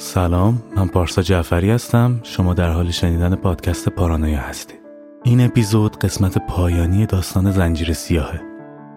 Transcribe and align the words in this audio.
سلام 0.00 0.62
من 0.76 0.88
پارسا 0.88 1.22
جعفری 1.22 1.70
هستم. 1.70 2.20
شما 2.22 2.54
در 2.54 2.70
حال 2.70 2.90
شنیدن 2.90 3.34
پادکست 3.34 3.88
پارانویا 3.88 4.38
هستید. 4.38 4.78
این 5.24 5.40
اپیزود 5.40 5.98
قسمت 5.98 6.38
پایانی 6.38 7.06
داستان 7.06 7.50
زنجیر 7.50 7.92
سیاهه. 7.92 8.40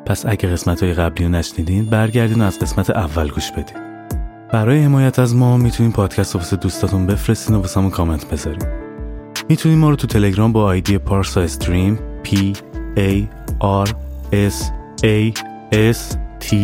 پس 0.05 0.25
اگه 0.25 0.49
قسمت 0.49 0.83
های 0.83 0.93
قبلی 0.93 1.25
رو 1.25 1.31
نشنیدین 1.31 1.85
برگردین 1.85 2.41
و 2.41 2.45
از 2.45 2.59
قسمت 2.59 2.89
اول 2.89 3.29
گوش 3.29 3.51
بدین. 3.51 3.77
برای 4.51 4.83
حمایت 4.83 5.19
از 5.19 5.35
ما 5.35 5.57
می‌تونین 5.57 5.91
پادکست 5.91 6.33
رو 6.33 6.39
واسه 6.39 6.55
دوستاتون 6.55 7.07
بفرستین 7.07 7.55
و 7.55 7.59
واسه 7.59 7.89
کامنت 7.89 8.29
بذارین. 8.29 8.67
می‌تونین 9.49 9.77
ما 9.77 9.89
رو 9.89 9.95
تو 9.95 10.07
تلگرام 10.07 10.53
با 10.53 10.63
آیدی 10.63 10.97
پارسا 10.97 11.41
استریم 11.41 11.99
P 12.23 12.29
A 12.97 13.23
R 13.83 13.89
S 14.31 14.63
A 15.03 15.33
S 15.73 16.15
T 16.41 16.55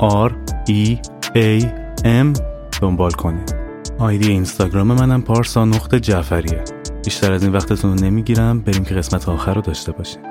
R 0.00 0.30
E 0.68 0.96
A 1.34 1.64
M 2.04 2.40
دنبال 2.80 3.10
کنید 3.10 3.67
آیدی 3.98 4.28
اینستاگرام 4.28 4.86
منم 4.86 5.22
پارسا 5.22 5.64
نقطه 5.64 6.00
جعفریه. 6.00 6.64
بیشتر 7.04 7.32
از 7.32 7.42
این 7.42 7.52
وقتتون 7.52 7.98
رو 7.98 8.04
نمی‌گیرم 8.04 8.60
بریم 8.60 8.84
که 8.84 8.94
قسمت 8.94 9.28
آخر 9.28 9.54
رو 9.54 9.60
داشته 9.60 9.92
باشیم. 9.92 10.22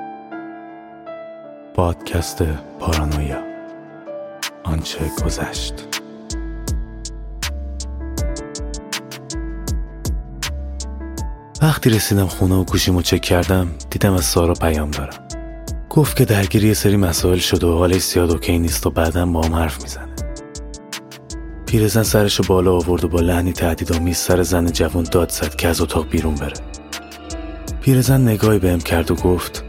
پادکست 1.74 2.42
پارانویا. 2.80 3.36
آنچه 4.64 4.98
گذشت. 5.24 5.74
وقتی 11.62 11.90
رسیدم 11.90 12.26
خونه 12.26 12.54
و 12.54 12.64
گوشیمو 12.64 13.02
چک 13.02 13.20
کردم 13.20 13.68
دیدم 13.90 14.12
از 14.12 14.24
سارا 14.24 14.54
پیام 14.54 14.90
دارم. 14.90 15.28
گفت 15.90 16.16
که 16.16 16.24
درگیری 16.24 16.68
یه 16.68 16.74
سری 16.74 16.96
مسائل 16.96 17.38
شده 17.38 17.66
و 17.66 17.78
حالش 17.78 18.02
زیاد 18.02 18.30
اوکی 18.30 18.58
نیست 18.58 18.86
و 18.86 18.90
بعدا 18.90 19.26
با 19.26 19.42
هم 19.42 19.54
حرف 19.54 19.82
می‌زنه 19.82 20.07
پیرزن 21.68 22.02
سرشو 22.02 22.42
بالا 22.46 22.72
آورد 22.72 23.04
و 23.04 23.08
با 23.08 23.20
لحنی 23.20 23.52
تهدیدآمیز 23.52 24.16
سر 24.16 24.42
زن 24.42 24.66
جوان 24.66 25.06
داد 25.12 25.30
زد 25.30 25.54
که 25.54 25.68
از 25.68 25.80
اتاق 25.80 26.08
بیرون 26.08 26.34
بره. 26.34 26.52
پیرزن 27.80 28.20
نگاهی 28.20 28.58
بهم 28.58 28.78
کرد 28.78 29.10
و 29.10 29.14
گفت 29.14 29.64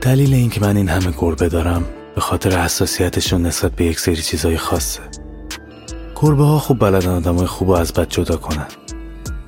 دلیل 0.00 0.34
اینکه 0.34 0.60
من 0.60 0.76
این 0.76 0.88
همه 0.88 1.14
گربه 1.18 1.48
دارم 1.48 1.84
به 2.14 2.20
خاطر 2.20 2.58
حساسیتشون 2.64 3.46
نسبت 3.46 3.72
به 3.72 3.84
یک 3.84 4.00
سری 4.00 4.16
چیزای 4.16 4.56
خاصه. 4.56 5.00
گربه 6.16 6.44
ها 6.44 6.58
خوب 6.58 6.78
بلدن 6.78 7.10
آدمای 7.10 7.46
خوب 7.46 7.70
از 7.70 7.92
بد 7.92 8.08
جدا 8.08 8.36
کنن. 8.36 8.66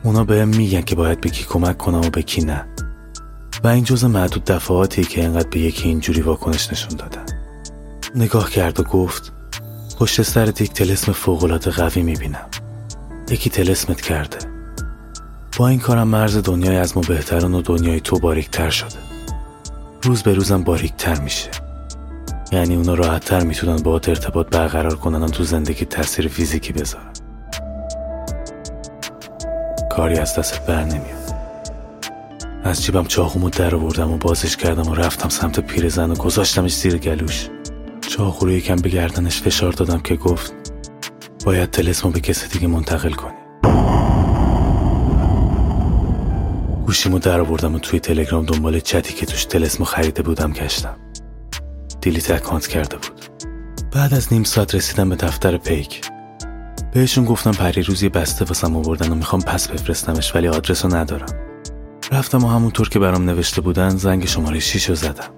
اونا 0.05 0.25
بهم 0.25 0.49
میگن 0.49 0.83
که 0.83 0.95
باید 0.95 1.21
به 1.21 1.31
کی 1.31 1.45
کمک 1.45 1.79
کنم 1.79 2.01
و 2.01 2.11
به 2.11 2.23
کی 2.23 2.45
نه. 2.45 2.67
و 3.65 3.69
این 3.69 3.85
جز 3.85 4.05
معدود 4.05 4.45
دفعاتی 4.45 5.05
که 5.05 5.25
انقدر 5.25 5.49
به 5.49 5.61
یکی 5.61 5.89
اینجوری 5.89 6.21
واکنش 6.21 6.73
نشون 6.73 6.97
دادن. 6.97 7.27
نگاه 8.15 8.51
کرد 8.51 8.81
و 8.81 8.83
گفت 8.83 9.38
پشت 9.99 10.23
سرت 10.23 10.61
یک 10.61 10.73
تلسم 10.73 11.13
فوقالعاده 11.13 11.71
قوی 11.71 12.03
می‌بینم. 12.03 12.47
یکی 13.31 13.51
تلسمت 13.51 14.01
کرده. 14.01 14.37
با 15.59 15.69
این 15.69 15.79
کارم 15.79 16.09
مرز 16.09 16.37
دنیای 16.37 16.77
از 16.77 16.97
ما 16.97 17.03
بهتران 17.09 17.55
و 17.55 17.63
دنیای 17.63 18.01
تو 18.01 18.19
باریکتر 18.19 18.71
شده. 18.71 18.99
روز 20.03 20.23
به 20.23 20.35
روزم 20.35 20.63
باریکتر 20.63 21.21
میشه. 21.21 21.51
یعنی 22.53 22.77
اونا 22.77 22.95
راحتتر 22.95 23.45
می‌تونن 23.45 23.77
با 23.77 23.95
ارتباط 23.95 24.47
برقرار 24.49 24.97
کنن 24.97 25.23
و 25.23 25.29
تو 25.29 25.45
زندگی 25.45 25.85
تاثیر 25.85 26.29
فیزیکی 26.29 26.73
بذارن. 26.73 27.13
کاری 29.91 30.19
از 30.19 30.35
دست 30.39 30.67
بر 30.67 30.85
نمیاد. 30.85 31.35
از 32.65 32.85
جیبم 32.85 33.05
چاقومو 33.05 33.51
در 33.51 33.75
آوردم 33.75 34.13
و 34.13 34.17
بازش 34.17 34.57
کردم 34.57 34.91
و 34.91 34.95
رفتم 34.95 35.29
سمت 35.29 35.61
پیرزن 35.61 36.11
و 36.11 36.15
گذاشتمش 36.15 36.77
زیر 36.77 36.99
گلوش. 36.99 37.49
چاقو 38.19 38.47
رو 38.47 38.53
یکم 38.53 38.77
به 38.77 38.89
گردنش 38.89 39.43
فشار 39.43 39.73
دادم 39.73 40.01
که 40.01 40.17
گفت 40.17 40.53
باید 41.45 41.71
تلسمو 41.71 42.11
به 42.13 42.21
کسی 42.21 42.49
دیگه 42.49 42.67
منتقل 42.67 43.13
کنی. 43.13 43.35
گوشیمو 46.87 47.19
در 47.19 47.41
آوردم 47.41 47.75
و 47.75 47.79
توی 47.79 48.01
تلگرام 48.01 48.47
دنبال 48.47 48.81
چتی 48.81 49.15
که 49.15 49.27
توش 49.27 49.45
تلسمو 49.45 49.87
خریده 49.87 50.23
بودم 50.23 50.53
گشتم. 50.53 50.97
دیلیت 52.01 52.31
اکانت 52.31 52.67
کرده 52.67 52.97
بود. 52.97 53.21
بعد 53.93 54.15
از 54.15 54.33
نیم 54.33 54.45
ساعت 54.45 54.75
رسیدم 54.75 55.09
به 55.09 55.17
دفتر 55.17 55.57
پیک. 55.57 56.01
بهشون 56.93 57.25
گفتم 57.25 57.53
پری 57.53 57.83
روزی 57.83 58.09
بسته 58.09 58.45
واسم 58.45 58.77
آوردن 58.77 59.13
و 59.13 59.15
می‌خوام 59.15 59.43
پس 59.43 59.69
بفرستمش 59.69 60.35
ولی 60.35 60.49
آدرس 60.49 60.85
رو 60.85 60.95
ندارم. 60.95 61.35
رفتم 62.13 62.45
و 62.45 62.49
همونطور 62.49 62.89
که 62.89 62.99
برام 62.99 63.25
نوشته 63.25 63.61
بودن 63.61 63.97
زنگ 63.97 64.27
شماره 64.27 64.59
6 64.59 64.89
رو 64.89 64.95
زدم. 64.95 65.31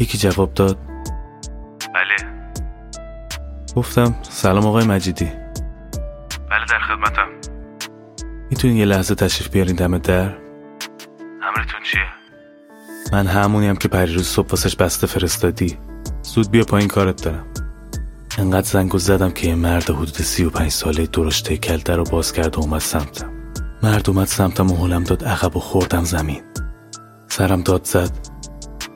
یکی 0.00 0.18
جواب 0.18 0.54
داد 0.54 0.78
گفتم 3.76 4.14
سلام 4.22 4.66
آقای 4.66 4.86
مجیدی. 4.86 5.24
بله 6.50 6.66
در 6.68 6.78
خدمتم. 6.78 7.28
می‌تونین 8.50 8.76
یه 8.76 8.84
لحظه 8.84 9.14
تشریف 9.14 9.50
بیارین 9.50 9.76
دم 9.76 9.98
در؟ 9.98 10.22
امرتون 11.42 11.80
چیه؟ 11.92 12.00
من 13.12 13.26
همونیم 13.26 13.76
که 13.76 13.88
پریروز 13.88 14.26
صبح 14.26 14.48
واسش 14.48 14.76
بسته 14.76 15.06
فرستادی. 15.06 15.78
زود 16.22 16.50
بیا 16.50 16.64
پایین 16.64 16.88
کارت 16.88 17.24
دارم. 17.24 17.46
انقدر 18.38 18.66
زنگو 18.66 18.98
زدم 18.98 19.30
که 19.30 19.48
یه 19.48 19.54
مرد 19.54 19.90
حدود 19.90 20.08
سی 20.08 20.44
و 20.44 20.50
پنج 20.50 20.70
ساله 20.70 21.06
درشته 21.06 21.56
کلده 21.56 21.96
رو 21.96 22.04
باز 22.04 22.32
کرد 22.32 22.56
و 22.56 22.60
اومد 22.60 22.80
سمتم. 22.80 23.32
مرد 23.82 24.10
اومد 24.10 24.26
سمتم 24.26 24.70
و 24.70 24.76
حلم 24.76 25.04
داد 25.04 25.24
عقب 25.24 25.56
و 25.56 25.60
خوردم 25.60 26.04
زمین. 26.04 26.42
سرم 27.28 27.62
داد 27.62 27.84
زد. 27.84 28.10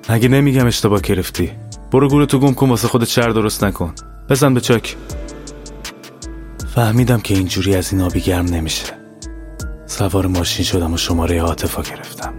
مگه 0.08 0.28
نمیگم 0.28 0.66
اشتباه 0.66 1.00
گرفتی؟ 1.00 1.52
برو 1.92 2.08
گورو 2.08 2.26
تو 2.26 2.38
گم 2.38 2.54
کن 2.54 2.68
واسه 2.68 2.88
خودت 2.88 3.08
شر 3.08 3.28
درست 3.28 3.64
نکن. 3.64 3.94
بزن 4.30 4.54
به 4.54 4.60
چاک. 4.60 4.96
فهمیدم 6.74 7.20
که 7.20 7.34
اینجوری 7.34 7.76
از 7.76 7.92
این 7.92 8.02
آبی 8.02 8.20
گرم 8.20 8.44
نمیشه. 8.44 8.86
سوار 9.86 10.26
ماشین 10.26 10.64
شدم 10.64 10.94
و 10.94 10.96
شماره 10.96 11.40
عاطفا 11.40 11.82
گرفتم. 11.82 12.34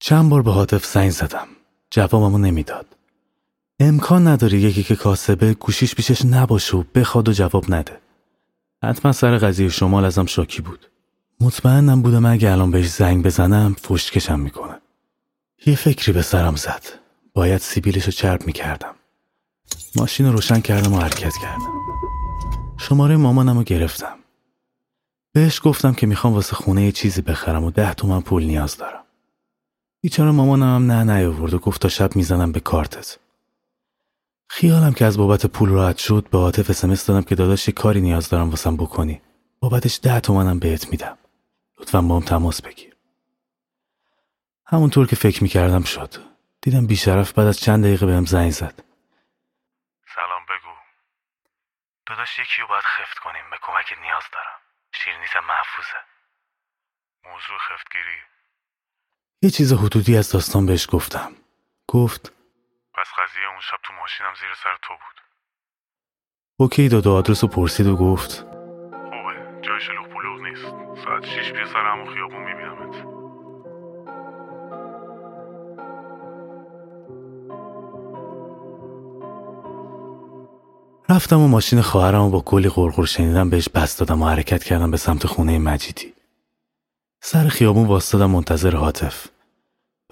چند 0.00 0.30
بار 0.30 0.42
به 0.42 0.52
حاطف 0.52 0.86
زنگ 0.86 1.10
زدم. 1.10 1.48
جوابمو 1.90 2.38
نمی‌داد. 2.38 2.95
امکان 3.80 4.26
نداره 4.26 4.58
یکی 4.58 4.82
که 4.82 4.96
کاسبه 4.96 5.54
گوشیش 5.54 5.94
پیشش 5.94 6.24
نباشه 6.24 6.76
و 6.76 6.84
بخواد 6.94 7.28
و 7.28 7.32
جواب 7.32 7.64
نده. 7.74 7.98
حتما 8.82 9.12
سر 9.12 9.38
قضیه 9.38 9.68
شمال 9.68 10.04
ازم 10.04 10.26
شاکی 10.26 10.62
بود. 10.62 10.90
مطمئنم 11.40 12.02
بودم 12.02 12.26
اگه 12.26 12.52
الان 12.52 12.70
بهش 12.70 12.88
زنگ 12.88 13.24
بزنم 13.24 13.76
فشکشم 13.80 14.40
می‌کنه. 14.40 14.80
یه 15.66 15.76
فکری 15.76 16.12
به 16.12 16.22
سرم 16.22 16.56
زد. 16.56 16.82
باید 17.34 17.60
سیبیلشو 17.60 18.10
چرب 18.10 18.46
می‌کردم. 18.46 18.94
ماشین 19.96 20.26
رو 20.26 20.32
روشن 20.32 20.60
کردم 20.60 20.92
و 20.92 21.00
حرکت 21.00 21.34
کردم. 21.42 21.72
شماره 22.78 23.16
مامانم 23.16 23.58
رو 23.58 23.64
گرفتم. 23.64 24.16
بهش 25.32 25.60
گفتم 25.64 25.92
که 25.92 26.06
می‌خوام 26.06 26.32
واسه 26.32 26.54
خونه 26.54 26.84
یه 26.84 26.92
چیزی 26.92 27.22
بخرم 27.22 27.64
و 27.64 27.70
ده 27.70 27.94
تومن 27.94 28.20
پول 28.20 28.44
نیاز 28.44 28.76
دارم. 28.76 29.04
بیچاره 30.00 30.30
مامانم 30.30 30.74
هم 30.74 30.92
نه 30.92 31.16
نیاورد 31.16 31.54
و 31.54 31.58
گفت 31.58 31.80
تا 31.80 31.88
شب 31.88 32.16
می‌زنم 32.16 32.52
به 32.52 32.60
کارتت. 32.60 33.18
خیالم 34.48 34.92
که 34.92 35.04
از 35.04 35.18
بابت 35.18 35.46
پول 35.46 35.68
راحت 35.68 35.98
شد 35.98 36.28
به 36.32 36.38
عاطف 36.38 36.70
اسمس 36.70 37.06
دادم 37.06 37.22
که 37.22 37.34
داداش 37.34 37.68
یه 37.68 37.74
کاری 37.74 38.00
نیاز 38.00 38.28
دارم 38.28 38.50
واسم 38.50 38.76
بکنی. 38.76 39.22
بابتش 39.60 40.00
ده 40.02 40.20
تومنم 40.20 40.58
بهت 40.58 40.88
میدم. 40.88 41.18
لطفا 41.78 42.02
با 42.02 42.16
هم 42.16 42.22
تماس 42.22 42.62
بگیر. 42.62 42.96
همونطور 44.66 45.06
که 45.06 45.16
فکر 45.16 45.42
می‌کردم 45.42 45.82
شد. 45.82 46.14
دیدم 46.62 46.86
بیشرف 46.86 47.32
بعد 47.32 47.46
از 47.46 47.60
چند 47.60 47.84
دقیقه 47.84 48.06
بهم 48.06 48.24
زنگ 48.24 48.50
زد. 48.50 48.84
سلام 50.14 50.42
بگو. 50.48 50.74
داداش 52.06 52.38
یکی 52.38 52.62
رو 52.62 52.68
باید 52.68 52.84
خفت 52.84 53.18
کنیم. 53.18 53.44
به 53.50 53.56
کمک 53.62 53.98
نیاز 54.02 54.22
دارم. 54.32 54.60
شیرینیتم 54.92 55.40
محفوظه. 55.48 56.00
موضوع 57.24 57.58
خفتگیری. 57.58 58.18
یه 59.42 59.50
چیز 59.50 59.72
حدودی 59.72 60.16
از 60.16 60.30
داستان 60.30 60.66
بهش 60.66 60.86
گفتم. 60.90 61.32
گفت 61.88 62.32
پس 63.06 63.20
قضیه 63.22 63.48
اون 63.50 63.60
شب 63.60 63.76
تو 63.82 63.92
ماشینم 63.92 64.34
زیر 64.40 64.54
سر 64.62 64.76
تو 64.82 64.94
بود. 64.94 65.20
اوکی 66.60 66.88
داد 66.88 67.06
و 67.06 67.12
آدرس 67.12 67.44
رو 67.44 67.50
پرسید 67.50 67.86
و 67.86 67.96
گفت. 67.96 68.30
خوبه. 68.90 69.60
جای 69.62 69.80
شلوغ 69.80 70.08
پلوغ 70.08 70.40
نیست. 70.40 71.04
ساعت 71.04 71.24
شیش 71.24 71.52
بیا 71.52 71.66
سر 71.66 71.92
همون 71.92 72.14
خیابون 72.14 72.42
میبینمت. 72.44 73.16
رفتم 81.08 81.40
و 81.40 81.48
ماشین 81.48 81.80
خواهرم 81.80 82.22
و 82.22 82.30
با 82.30 82.40
کلی 82.40 82.68
غرغر 82.68 83.04
شنیدم 83.04 83.50
بهش 83.50 83.68
بس 83.68 83.96
دادم 83.96 84.22
و 84.22 84.28
حرکت 84.28 84.64
کردم 84.64 84.90
به 84.90 84.96
سمت 84.96 85.26
خونه 85.26 85.58
مجیدی. 85.58 86.14
سر 87.22 87.48
خیابون 87.48 87.86
واسطادم 87.86 88.30
منتظر 88.30 88.76
حاطف. 88.76 89.35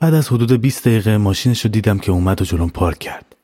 بعد 0.04 0.14
از 0.14 0.28
حدود 0.28 0.52
20 0.52 0.88
دقیقه 0.88 1.16
ماشینش 1.16 1.64
رو 1.64 1.70
دیدم 1.70 1.98
که 1.98 2.12
اومد 2.12 2.42
و 2.42 2.44
جلوم 2.44 2.68
پارک 2.68 2.98
کرد. 2.98 3.36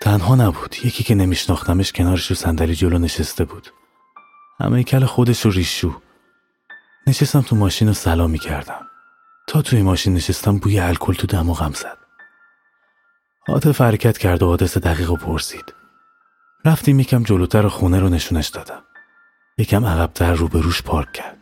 تنها 0.00 0.34
نبود. 0.34 0.76
یکی 0.84 1.04
که 1.04 1.14
نمیشناختمش 1.14 1.92
کنارش 1.92 2.26
رو 2.26 2.36
صندلی 2.36 2.74
جلو 2.74 2.98
نشسته 2.98 3.44
بود. 3.44 3.68
همه 4.60 4.82
کل 4.82 5.04
خودش 5.04 5.44
رو 5.44 5.50
ریشو 5.50 6.00
نشستم 7.06 7.40
تو 7.40 7.56
ماشین 7.56 7.88
و 7.88 7.92
سلام 7.92 8.36
کردم. 8.36 8.86
تا 9.46 9.62
توی 9.62 9.82
ماشین 9.82 10.14
نشستم 10.14 10.58
بوی 10.58 10.78
الکل 10.78 11.14
تو 11.14 11.26
دماغم 11.26 11.72
زد. 11.72 11.98
عاطف 13.48 13.80
حرکت 13.80 14.18
کرد 14.18 14.42
و 14.42 14.48
آدرس 14.48 14.78
دقیق 14.78 15.10
و 15.10 15.16
پرسید. 15.16 15.74
رفتیم 16.64 17.00
یکم 17.00 17.22
جلوتر 17.22 17.68
خونه 17.68 18.00
رو 18.00 18.08
نشونش 18.08 18.48
دادم. 18.48 18.82
یکم 19.58 19.84
عقبتر 19.84 20.34
روبروش 20.34 20.82
پارک 20.82 21.12
کرد. 21.12 21.38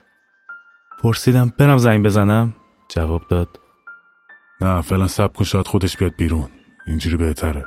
پرسیدم 1.03 1.53
برم 1.59 1.79
زنگ 1.79 2.05
بزنم؟ 2.05 2.55
جواب 2.89 3.29
داد. 3.29 3.62
نه 4.63 4.81
فعلا 4.81 5.09
سب 5.09 5.33
کن 5.33 5.45
شاید 5.45 5.67
خودش 5.67 5.97
بیاد 5.97 6.15
بیرون. 6.17 6.49
اینجوری 6.87 7.17
بهتره. 7.17 7.65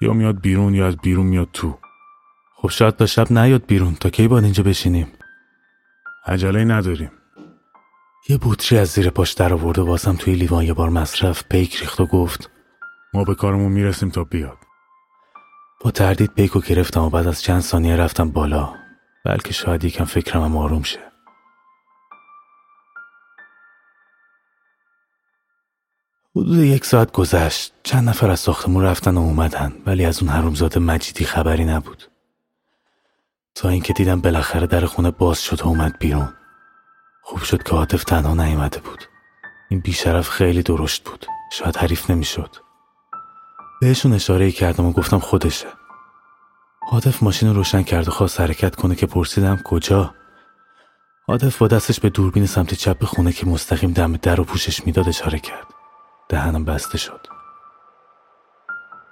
یا 0.00 0.12
میاد 0.12 0.40
بیرون 0.40 0.74
یا 0.74 0.86
از 0.86 0.96
بیرون 0.96 1.26
میاد 1.26 1.48
تو. 1.52 1.78
خب 2.56 2.68
شاید 2.68 2.96
تا 2.96 3.06
شب 3.06 3.32
نیاد 3.32 3.66
بیرون. 3.66 3.94
تا 3.94 4.10
کی 4.10 4.28
باید 4.28 4.44
اینجا 4.44 4.62
بشینیم؟ 4.62 5.12
عجله 6.26 6.64
نداریم. 6.64 7.10
یه 8.28 8.36
بوتری 8.36 8.78
از 8.78 8.88
زیر 8.88 9.10
پاش 9.10 9.32
در 9.32 9.52
آورد 9.52 9.78
و 9.78 9.86
واسم 9.86 10.16
توی 10.16 10.34
لیوان 10.34 10.64
یه 10.64 10.72
بار 10.72 10.88
مصرف 10.88 11.44
پیک 11.50 11.76
ریخت 11.76 12.00
و 12.00 12.06
گفت 12.06 12.50
ما 13.14 13.24
به 13.24 13.34
کارمون 13.34 13.72
می‌رسیم 13.72 14.10
تا 14.10 14.24
بیاد. 14.24 14.58
با 15.80 15.90
تردید 15.90 16.34
پیکو 16.34 16.60
گرفتم 16.60 17.00
و 17.00 17.10
بعد 17.10 17.26
از 17.26 17.42
چند 17.42 17.60
ثانیه 17.60 17.96
رفتم 17.96 18.30
بالا. 18.30 18.74
بلکه 19.24 19.52
شاید 19.52 19.84
یکم 19.84 20.04
فکرم 20.04 20.42
هم 20.42 20.56
آروم 20.56 20.82
شه. 20.82 20.98
حدود 26.38 26.58
یک 26.58 26.84
ساعت 26.84 27.12
گذشت. 27.12 27.72
چند 27.82 28.08
نفر 28.08 28.30
از 28.30 28.40
ساختمون 28.40 28.84
رفتن 28.84 29.14
و 29.14 29.20
اومدن 29.20 29.72
ولی 29.86 30.04
از 30.04 30.22
اون 30.22 30.32
حرومزاده 30.32 30.80
مجیدی 30.80 31.24
خبری 31.24 31.64
نبود. 31.64 32.04
تا 33.54 33.68
اینکه 33.68 33.92
دیدم 33.92 34.20
بالاخره 34.20 34.66
در 34.66 34.86
خونه 34.86 35.10
باز 35.10 35.42
شد 35.42 35.62
و 35.62 35.68
اومد 35.68 35.98
بیرون. 35.98 36.28
خوب 37.22 37.42
شد 37.42 37.62
که 37.62 37.70
عاطف 37.70 38.04
تنها 38.04 38.34
نیومده 38.34 38.80
بود. 38.80 39.04
این 39.70 39.80
بیشرف 39.80 40.28
خیلی 40.28 40.62
درشت 40.62 41.04
بود. 41.04 41.26
شاید 41.52 41.76
حریف 41.76 42.10
نمی‌شد. 42.10 42.56
بهشون 43.80 44.12
اشاره 44.12 44.52
کردم 44.52 44.86
و 44.86 44.92
گفتم 44.92 45.18
خودشه. 45.18 45.66
عاطف 46.90 47.22
ماشین 47.22 47.48
رو 47.48 47.54
روشن 47.54 47.82
کرد 47.82 48.08
و 48.08 48.10
خواست 48.10 48.40
حرکت 48.40 48.76
کنه 48.76 48.94
که 48.94 49.06
پرسیدم 49.06 49.56
کجا؟ 49.56 50.14
عاطف 51.28 51.58
با 51.58 51.68
دستش 51.68 52.00
به 52.00 52.10
دوربین 52.10 52.46
سمت 52.46 52.74
چپ 52.74 53.04
خونه 53.04 53.32
که 53.32 53.46
مستقیم 53.46 53.92
دم 53.92 54.16
در 54.16 54.40
و 54.40 54.44
پوشش 54.44 54.86
می‌داد 54.86 55.08
اشاره 55.08 55.38
کرد. 55.38 55.77
دهنم 56.28 56.64
بسته 56.64 56.98
شد. 56.98 57.26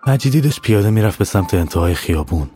مجیدی 0.06 0.40
داشت 0.40 0.60
پیاده 0.60 0.90
می‌رفت 0.90 1.18
به 1.18 1.24
سمت 1.24 1.54
انتهای 1.54 1.94
خیابون. 1.94 2.50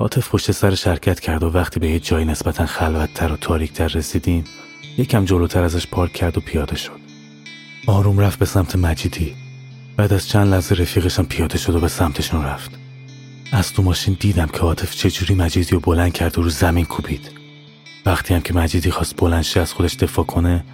عاطف 0.00 0.30
پشت 0.30 0.52
سر 0.52 0.74
شرکت 0.74 1.20
کرد 1.20 1.42
و 1.42 1.50
وقتی 1.50 1.80
به 1.80 1.90
یه 1.90 2.00
جای 2.00 2.24
نسبتا 2.24 2.66
خلوتتر 2.66 3.32
و 3.32 3.36
تاریکتر 3.36 3.86
رسیدیم 3.86 4.44
یکم 4.98 5.24
جلوتر 5.24 5.62
ازش 5.62 5.86
پارک 5.86 6.12
کرد 6.12 6.38
و 6.38 6.40
پیاده 6.40 6.76
شد. 6.76 7.00
آروم 7.86 8.18
رفت 8.18 8.38
به 8.38 8.44
سمت 8.44 8.76
مجیدی. 8.76 9.36
بعد 9.96 10.12
از 10.12 10.28
چند 10.28 10.48
لحظه 10.48 10.74
رفیقشم 10.74 11.24
پیاده 11.24 11.58
شد 11.58 11.74
و 11.74 11.80
به 11.80 11.88
سمتشون 11.88 12.44
رفت. 12.44 12.70
از 13.52 13.72
تو 13.72 13.82
ماشین 13.82 14.16
دیدم 14.20 14.46
که 14.46 14.58
عاطف 14.58 14.94
چجوری 14.94 15.34
مجیدی 15.34 15.70
رو 15.70 15.80
بلند 15.80 16.12
کرد 16.12 16.38
و 16.38 16.42
رو 16.42 16.48
زمین 16.48 16.84
کوبید. 16.84 17.30
وقتی 18.06 18.34
هم 18.34 18.40
که 18.40 18.54
مجیدی 18.54 18.90
خواست 18.90 19.16
بلند 19.16 19.44
از 19.56 19.72
خودش 19.72 19.94
دفاع 19.94 20.24
کنه 20.24 20.64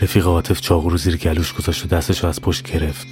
رفیق 0.00 0.26
عاطف 0.26 0.60
چاقو 0.60 0.88
رو 0.88 0.96
زیر 0.96 1.16
گلوش 1.16 1.52
گذاشت 1.54 1.84
و 1.84 1.88
دستش 1.88 2.24
از 2.24 2.40
پشت 2.40 2.72
گرفت. 2.72 3.06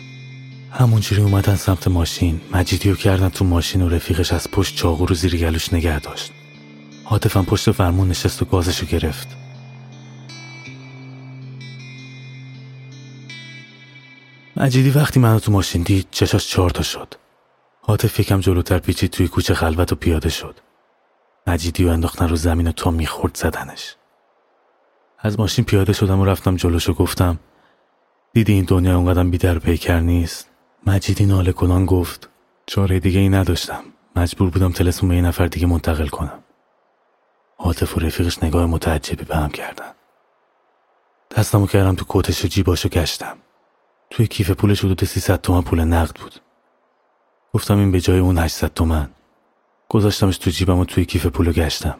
همونجوری 0.70 1.22
اومدن 1.22 1.56
سمت 1.56 1.88
ماشین. 1.88 2.40
مجیدی 2.52 2.90
رو 2.90 2.96
کردن 2.96 3.28
تو 3.28 3.44
ماشین 3.44 3.82
و 3.82 3.88
رفیقش 3.88 4.32
از 4.32 4.50
پشت 4.50 4.76
چاقو 4.76 5.06
رو 5.06 5.14
زیر 5.14 5.36
گلوش 5.36 5.72
نگه 5.72 6.00
داشت. 6.00 6.32
عاطفم 7.04 7.44
پشت 7.44 7.72
فرمون 7.72 8.08
نشست 8.08 8.42
و 8.42 8.44
گازش 8.44 8.78
رو 8.78 8.86
گرفت. 8.86 9.28
مجیدی 14.56 14.90
وقتی 14.90 15.20
منو 15.20 15.38
تو 15.38 15.52
ماشین 15.52 15.82
دید 15.82 16.06
چشاش 16.10 16.48
چهار 16.48 16.70
تا 16.70 16.82
شد. 16.82 17.14
عاطف 17.82 18.20
یکم 18.20 18.40
جلوتر 18.40 18.78
پیچید 18.78 19.10
توی 19.10 19.28
کوچه 19.28 19.54
خلوت 19.54 19.92
و 19.92 19.96
پیاده 19.96 20.28
شد. 20.28 20.60
مجیدی 21.46 21.84
و 21.84 21.88
انداختن 21.88 22.28
رو 22.28 22.36
زمین 22.36 22.66
و 22.66 22.72
تا 22.72 22.90
می‌خورد 22.90 23.36
زدنش. 23.36 23.94
از 25.24 25.40
ماشین 25.40 25.64
پیاده 25.64 25.92
شدم 25.92 26.20
و 26.20 26.24
رفتم 26.24 26.56
جلوش 26.56 26.88
و 26.88 26.94
گفتم 26.94 27.38
دیدی 28.32 28.52
این 28.52 28.64
دنیا 28.64 28.96
اونقدر 28.96 29.24
بیدر 29.24 29.58
پیکر 29.58 30.00
نیست؟ 30.00 30.50
مجیدی 30.86 31.26
ناله 31.26 31.52
کنان 31.52 31.86
گفت 31.86 32.28
چاره 32.66 33.00
دیگه 33.00 33.20
ای 33.20 33.28
نداشتم. 33.28 33.84
مجبور 34.16 34.50
بودم 34.50 34.72
تلسون 34.72 35.08
به 35.08 35.16
یه 35.16 35.22
نفر 35.22 35.46
دیگه 35.46 35.66
منتقل 35.66 36.06
کنم. 36.06 36.38
عاطف 37.58 37.96
و 37.96 38.00
رفیقش 38.00 38.42
نگاه 38.42 38.66
متعجبی 38.66 39.24
به 39.24 39.36
هم 39.36 39.50
کردن. 39.50 39.92
دستمو 41.36 41.66
کردم 41.66 41.94
تو 41.94 42.04
کتش 42.08 42.44
و 42.44 42.48
جیباشو 42.48 42.88
گشتم. 42.88 43.36
توی 44.10 44.26
کیف 44.26 44.50
پولش 44.50 44.84
حدود 44.84 45.04
300 45.04 45.40
تومن 45.40 45.62
پول 45.62 45.80
نقد 45.80 46.16
بود. 46.16 46.34
گفتم 47.54 47.78
این 47.78 47.92
به 47.92 48.00
جای 48.00 48.18
اون 48.18 48.38
800 48.38 48.74
تومن. 48.74 49.10
گذاشتمش 49.88 50.38
تو 50.38 50.50
جیبم 50.50 50.78
و 50.78 50.84
توی 50.84 51.04
کیف 51.04 51.26
پولو 51.26 51.52
گشتم. 51.52 51.98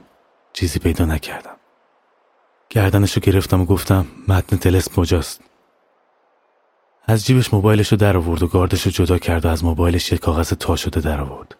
چیزی 0.53 0.79
پیدا 0.79 1.05
نکردم. 1.05 1.57
گردنشو 2.71 3.21
گرفتم 3.21 3.61
و 3.61 3.65
گفتم 3.65 4.07
متن 4.29 4.57
تلس 4.57 4.89
کجاست 4.89 5.41
از 7.07 7.27
جیبش 7.27 7.55
موبایلش 7.55 7.89
رو 7.89 7.99
در 7.99 8.17
آورد 8.17 8.43
و 8.43 8.47
گاردش 8.47 8.83
رو 8.83 8.91
جدا 8.91 9.19
کرد 9.19 9.45
و 9.45 9.49
از 9.49 9.65
موبایلش 9.65 10.13
یک 10.13 10.21
کاغذ 10.21 10.53
تا 10.53 10.77
شده 10.77 11.01
در 11.01 11.21
آورد. 11.21 11.57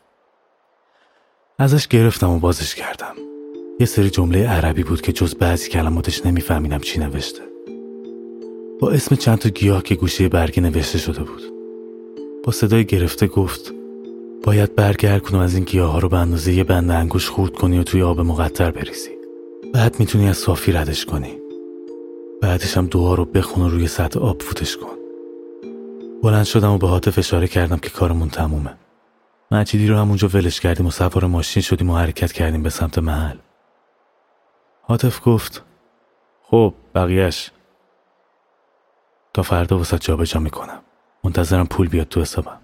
ازش 1.59 1.89
گرفتم 1.89 2.31
و 2.31 2.39
بازش 2.39 2.75
کردم. 2.75 3.15
یه 3.81 3.87
سری 3.87 4.11
جمله 4.11 4.49
عربی 4.49 4.83
بود 4.83 5.01
که 5.01 5.13
جز 5.13 5.35
بعضی 5.35 5.69
کلماتش 5.69 6.27
نمیفهمیدم 6.27 6.79
چی 6.79 7.01
نوشته. 7.01 7.41
با 8.81 8.91
اسم 8.91 9.17
چند 9.17 9.39
تا 9.39 9.49
گیاه 9.49 9.83
که 9.83 9.95
گوشه 9.95 10.29
برگی 10.29 10.61
نوشته 10.61 10.99
شده 10.99 11.23
بود. 11.23 11.43
با 12.45 12.53
صدای 12.53 12.85
گرفته 12.85 13.27
گفت 13.27 13.73
باید 14.43 14.75
برگ 14.75 15.23
کنم 15.23 15.41
از 15.41 15.55
این 15.55 15.65
گیاه 15.65 15.93
ها 15.93 15.99
رو 15.99 16.09
به 16.09 16.19
اندازه 16.19 16.53
یه 16.53 16.65
بند 16.65 16.91
انگوش 16.91 17.29
خورد 17.29 17.53
کنی 17.53 17.79
و 17.79 17.83
توی 17.83 18.03
آب 18.03 18.21
مقطر 18.21 18.71
بریزی. 18.71 19.14
بعد 19.75 20.01
می‌تونی 20.01 20.29
از 20.29 20.37
صافی 20.37 20.73
ردش 20.73 21.05
کنی. 21.05 21.39
بعدش 22.43 22.77
هم 22.77 22.87
دعا 22.87 23.15
رو 23.15 23.25
بخون 23.25 23.65
و 23.65 23.69
روی 23.69 23.87
سطح 23.87 24.21
آب 24.21 24.43
فوتش 24.43 24.77
کن. 24.77 24.97
بلند 26.23 26.45
شدم 26.45 26.71
و 26.71 26.79
به 26.79 26.89
حاطف 26.89 27.19
اشاره 27.19 27.49
کردم 27.49 27.77
که 27.77 27.91
کارمون 27.91 28.29
تمومه. 28.29 28.75
مجیدی 29.51 29.87
رو 29.87 29.97
همونجا 29.97 30.29
ولش 30.29 30.61
کردیم 30.61 30.87
و 30.87 30.91
سوار 30.91 31.25
ماشین 31.25 31.63
شدیم 31.63 31.91
و 31.91 31.97
حرکت 31.97 32.33
کردیم 32.33 32.63
به 32.63 32.71
سمت 32.71 32.99
محل. 32.99 33.37
حاطف 34.83 35.21
گفت 35.25 35.65
خب 36.43 36.75
بقیهش 36.95 37.51
تا 39.35 39.43
فردا 39.43 39.79
وسط 39.79 40.01
جابجا 40.01 40.41
می‌کنم. 40.41 40.81
منتظرم 41.25 41.67
پول 41.67 41.89
بیاد 41.89 42.09
تو 42.09 42.21
حسابم. 42.21 42.61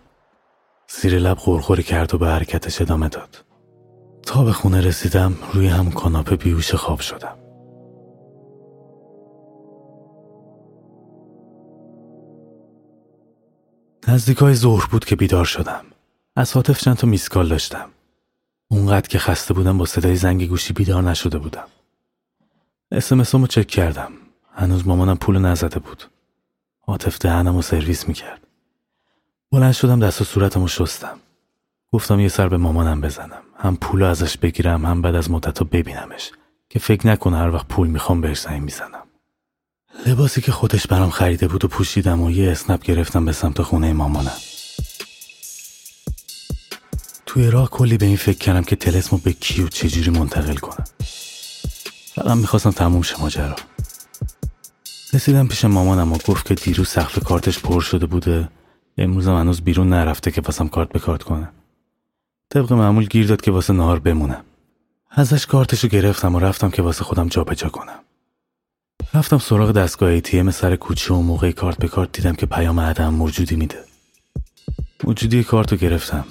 زیر 0.88 1.18
لب 1.18 1.37
غرغری 1.37 1.82
کرد 1.82 2.14
و 2.14 2.18
به 2.18 2.26
حرکتش 2.26 2.80
ادامه 2.80 3.08
داد. 3.08 3.50
تا 4.30 4.44
به 4.44 4.52
خونه 4.52 4.80
رسیدم 4.80 5.34
روی 5.52 5.68
همون 5.68 5.92
کاناپه 5.92 6.37
بیوش 6.37 6.75
خواب 6.75 7.00
شدم. 7.00 7.37
نزدیکای 14.08 14.54
ظهر 14.54 14.87
بود 14.90 15.04
که 15.04 15.16
بیدار 15.16 15.44
شدم. 15.44 15.84
از 16.37 16.52
حاطف 16.52 16.80
چند 16.80 16.96
تا 16.96 17.06
میسکال 17.06 17.49
داشتم. 17.49 17.88
اونقدر 18.68 19.08
که 19.08 19.18
خسته 19.18 19.54
بودم 19.54 19.78
با 19.78 19.87
صدای 19.87 20.16
زنگ 20.16 20.49
گوشی 20.49 20.72
بیدار 20.72 21.02
نشده 21.02 21.38
بودم. 21.38 21.66
اسمسامو 22.92 23.46
چک 23.46 23.66
کردم. 23.66 24.12
هنوز 24.52 24.87
مامانم 24.87 25.16
پول 25.16 25.38
نزده 25.38 25.78
بود. 25.78 26.04
عاطف 26.87 27.18
دهنم 27.18 27.56
و 27.56 27.62
سرویس 27.62 28.08
می‌کرد. 28.08 28.46
بلند 29.52 29.72
شدم 29.72 30.00
دست 30.00 30.20
و 30.20 30.25
صورتم 30.25 30.62
و 30.62 30.68
شستم. 30.68 31.18
گفتم 31.92 32.20
یه 32.20 32.28
سر 32.28 32.49
به 32.49 32.56
مامانم 32.56 33.00
بزنم. 33.00 33.42
هم 33.62 33.76
پول 33.76 34.02
ازش 34.02 34.37
بگیرم 34.37 34.87
هم 34.87 35.02
بعد 35.02 35.14
از 35.14 35.31
مدت 35.31 35.62
ببینمش. 35.62 36.31
که 36.69 36.79
فکر 36.79 37.07
نکنه 37.07 37.37
هر 37.37 37.50
وقت 37.50 37.67
پول 37.67 37.88
می‌خوام 37.88 38.21
بهش 38.21 38.40
زنگ 38.40 38.62
می‌زنم. 38.62 39.02
لباسی 40.07 40.40
که 40.40 40.52
خودش 40.52 40.87
برام 40.87 41.11
خریده 41.11 41.49
بود 41.49 41.64
و 41.64 41.69
پوشیدم 41.69 42.21
و 42.21 42.31
یه 42.31 42.50
اسنپ 42.50 42.83
گرفتم 42.83 43.25
به 43.25 43.33
سمت 43.33 43.62
خونه 43.62 43.93
مامانم. 43.93 44.37
توی 47.26 47.50
راه 47.50 47.71
کلی 47.71 47.99
به 47.99 48.07
این 48.07 48.17
فکر 48.17 48.38
کردم 48.38 48.62
که 48.62 48.76
تلسمو 48.76 49.19
به 49.19 49.33
کی 49.33 49.62
و 49.62 49.69
چجوری 49.69 50.11
منتقل 50.11 50.57
کنم. 50.57 50.85
فقط 52.14 52.37
می‌خواستم 52.37 52.71
تموم 52.71 53.02
شه 53.02 53.21
ماجرا. 53.21 53.57
رسیدم 55.12 55.49
پیش 55.49 55.64
مامانم 55.64 56.12
و 56.12 56.19
گفت 56.19 56.47
که 56.47 56.55
دیروز 56.55 56.88
سقف 56.88 57.25
کارتش 57.25 57.59
پر 57.59 57.81
شده 57.81 58.07
بوده. 58.07 58.49
امروزم 58.99 59.35
هنوز 59.35 59.61
بیرون 59.61 59.88
نرفته 59.88 60.31
که 60.31 60.40
واسم 60.40 60.69
کارت 60.69 60.88
به 60.88 60.99
کارت 60.99 61.23
کنه. 61.23 61.52
طبق 62.50 62.73
معمول 62.73 63.07
گیر 63.07 63.26
داد 63.26 63.40
که 63.40 63.50
واسه 63.50 63.73
نهار 63.73 63.99
بمونم. 63.99 64.45
ازش 65.11 65.47
کارتشو 65.47 65.88
گرفتم 65.88 66.35
و 66.35 66.38
رفتم 66.38 66.71
که 66.71 66.83
واسه 66.83 67.04
خودم 67.04 67.28
جابجا 67.28 67.69
کنم. 67.69 67.99
رفتم 69.14 69.38
سراغ 69.38 69.73
دستگاه 69.73 70.11
ایتیم 70.11 70.50
سر 70.50 70.76
کوچه 70.76 71.14
و 71.14 71.23
موقع 71.23 71.50
کارت 71.50 71.78
به 71.78 71.88
کارت 71.88 72.12
دیدم 72.12 72.35
که 72.35 72.47
پیام 72.47 72.80
عدم 72.80 73.14
موجودی 73.14 73.57
میده. 73.57 73.78
موجودی 75.04 75.45
کارتو 75.45 75.76
گرفتم. 75.76 76.25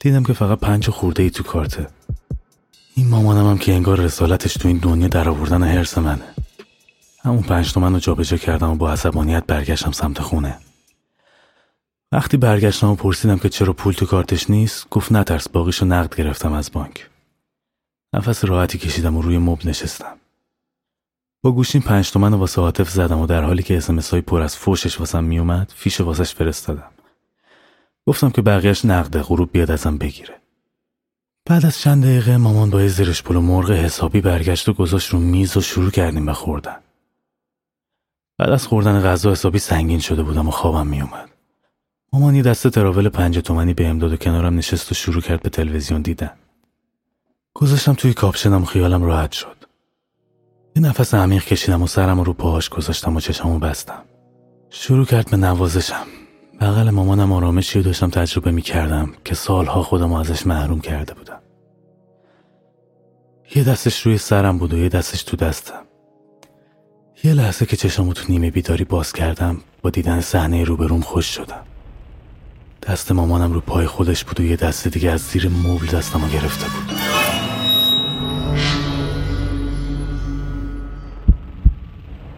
دیدم 0.00 0.22
که 0.22 0.32
فقط 0.32 0.58
پنج 0.58 0.90
خورده 0.90 1.22
ای 1.22 1.30
تو 1.30 1.42
کارته. 1.42 1.86
این 2.94 3.08
مامانم 3.08 3.50
هم 3.50 3.58
که 3.58 3.72
انگار 3.72 4.00
رسالتش 4.00 4.54
تو 4.54 4.68
این 4.68 4.78
دنیا 4.78 5.08
در 5.08 5.28
آوردن 5.28 5.62
حرس 5.62 5.98
منه. 5.98 6.34
همون 7.22 7.42
پنج 7.42 7.72
تومن 7.72 7.92
رو 7.92 7.98
جابجا 7.98 8.36
کردم 8.36 8.70
و 8.70 8.74
با 8.74 8.92
عصبانیت 8.92 9.46
برگشتم 9.46 9.92
سمت 9.92 10.20
خونه. 10.20 10.58
وقتی 12.12 12.36
برگشتم 12.36 12.88
و 12.88 12.94
پرسیدم 12.94 13.38
که 13.38 13.48
چرا 13.48 13.72
پول 13.72 13.94
تو 13.94 14.06
کارتش 14.06 14.50
نیست 14.50 14.90
گفت 14.90 15.12
نترس 15.12 15.48
باقیشو 15.48 15.86
نقد 15.86 16.14
گرفتم 16.16 16.52
از 16.52 16.72
بانک. 16.72 17.10
نفس 18.14 18.44
راحتی 18.44 18.78
کشیدم 18.78 19.16
و 19.16 19.22
روی 19.22 19.38
مب 19.38 19.66
نشستم. 19.66 20.16
با 21.42 21.52
گوشیم 21.52 21.82
پنج 21.82 22.10
تومن 22.10 22.34
واسه 22.34 22.60
عاطف 22.60 22.90
زدم 22.90 23.18
و 23.18 23.26
در 23.26 23.42
حالی 23.42 23.62
که 23.62 23.76
اسمس 23.76 24.10
های 24.10 24.20
پر 24.20 24.42
از 24.42 24.56
فوشش 24.56 25.00
واسم 25.00 25.24
میومد 25.24 25.72
فیش 25.76 26.00
واسش 26.00 26.34
فرستادم. 26.34 26.90
گفتم 28.06 28.30
که 28.30 28.42
بقیهش 28.42 28.84
نقده 28.84 29.22
غروب 29.22 29.52
بیاد 29.52 29.70
ازم 29.70 29.98
بگیره. 29.98 30.40
بعد 31.46 31.66
از 31.66 31.78
چند 31.78 32.04
دقیقه 32.04 32.36
مامان 32.36 32.70
با 32.70 32.88
زرش 32.88 33.22
پلو 33.22 33.40
مرغ 33.40 33.70
حسابی 33.70 34.20
برگشت 34.20 34.68
و 34.68 34.72
گذاشت 34.72 35.10
رو 35.10 35.18
میز 35.18 35.56
و 35.56 35.60
شروع 35.60 35.90
کردیم 35.90 36.26
به 36.26 36.32
خوردن. 36.32 36.76
بعد 38.38 38.50
از 38.50 38.66
خوردن 38.66 39.00
غذا 39.00 39.32
حسابی 39.32 39.58
سنگین 39.58 40.00
شده 40.00 40.22
بودم 40.22 40.48
و 40.48 40.50
خوابم 40.50 40.86
میومد. 40.86 41.31
مامان 42.12 42.34
یه 42.34 42.42
دسته 42.42 42.70
تراول 42.70 43.08
پنج 43.08 43.38
تومنی 43.38 43.74
به 43.74 43.92
داد 43.92 44.12
و 44.12 44.16
کنارم 44.16 44.54
نشست 44.54 44.92
و 44.92 44.94
شروع 44.94 45.22
کرد 45.22 45.42
به 45.42 45.48
تلویزیون 45.48 46.02
دیدن. 46.02 46.30
گذاشتم 47.54 47.92
توی 47.92 48.14
کاپشنم 48.14 48.64
خیالم 48.64 49.02
راحت 49.02 49.32
شد. 49.32 49.56
یه 50.76 50.82
نفس 50.82 51.14
عمیق 51.14 51.44
کشیدم 51.44 51.82
و 51.82 51.86
سرم 51.86 52.20
رو 52.20 52.32
پاهاش 52.32 52.68
گذاشتم 52.68 53.16
و 53.16 53.20
چشمو 53.20 53.58
بستم. 53.58 54.02
شروع 54.70 55.04
کرد 55.04 55.30
به 55.30 55.36
نوازشم. 55.36 56.06
بغل 56.60 56.90
مامانم 56.90 57.32
آرامشی 57.32 57.78
رو 57.78 57.84
داشتم 57.84 58.10
تجربه 58.10 58.50
می 58.50 58.62
کردم 58.62 59.12
که 59.24 59.34
سالها 59.34 59.82
خودم 59.82 60.12
ازش 60.12 60.46
محروم 60.46 60.80
کرده 60.80 61.14
بودم. 61.14 61.40
یه 63.54 63.64
دستش 63.64 64.00
روی 64.00 64.18
سرم 64.18 64.58
بود 64.58 64.74
و 64.74 64.78
یه 64.78 64.88
دستش 64.88 65.22
تو 65.22 65.36
دستم. 65.36 65.82
یه 67.24 67.34
لحظه 67.34 67.66
که 67.66 67.76
چشمو 67.76 68.12
تو 68.12 68.32
نیمه 68.32 68.50
بیداری 68.50 68.84
باز 68.84 69.12
کردم 69.12 69.60
با 69.82 69.90
دیدن 69.90 70.20
صحنه 70.20 70.64
روبروم 70.64 71.00
خوش 71.00 71.26
شدم. 71.26 71.71
دست 72.88 73.12
مامانم 73.12 73.52
رو 73.52 73.60
پای 73.60 73.86
خودش 73.86 74.24
بود 74.24 74.40
و 74.40 74.42
یه 74.42 74.56
دست 74.56 74.88
دیگه 74.88 75.10
از 75.10 75.20
زیر 75.20 75.48
مبل 75.48 75.86
دستمو 75.86 76.28
گرفته 76.28 76.66
بود. 76.66 76.96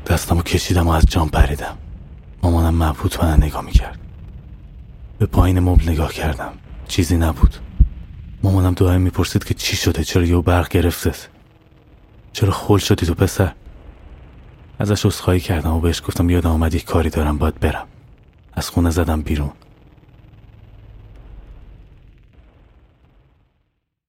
دستمو 0.07 0.43
کشیدم 0.43 0.89
و 0.89 0.91
از 0.91 1.07
جام 1.07 1.29
پریدم. 1.29 1.79
مامانم 2.43 2.83
مبهوت 2.83 3.25
من 3.25 3.37
نگاه 3.37 3.65
می‌کرد. 3.65 3.99
به 5.19 5.27
پایین 5.27 5.61
مبل 5.61 5.89
نگاه 5.89 6.13
کردم. 6.13 6.53
چیزی 6.89 7.17
نبود. 7.17 7.57
مامانم 8.43 8.75
دائم 8.75 9.01
می‌پرسید 9.01 9.45
که 9.45 9.55
چی 9.55 9.77
شده؟ 9.77 10.05
چرا 10.05 10.25
یه 10.25 10.41
برق 10.41 10.69
گرفتت 10.69 11.29
چرا 12.33 12.53
خول 12.53 12.79
شدی 12.79 13.07
تو 13.07 13.15
پسر؟ 13.15 13.53
ازش 14.79 15.07
عذرخواهی 15.07 15.41
کردم 15.41 15.73
و 15.73 15.81
بهش 15.81 16.03
گفتم 16.03 16.31
یادم 16.31 16.51
آمد 16.51 16.75
یک 16.75 16.85
کاری 16.85 17.11
دارم 17.11 17.39
باید 17.39 17.61
برم. 17.61 17.87
از 18.53 18.71
خونه 18.71 18.91
زدم 18.91 19.23
بیرون. 19.23 19.51